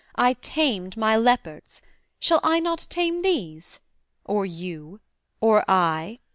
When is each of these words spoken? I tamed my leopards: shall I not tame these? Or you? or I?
I 0.15 0.33
tamed 0.33 0.97
my 0.97 1.15
leopards: 1.15 1.83
shall 2.19 2.39
I 2.43 2.59
not 2.59 2.87
tame 2.89 3.21
these? 3.21 3.81
Or 4.25 4.47
you? 4.47 4.99
or 5.39 5.63
I? 5.67 6.21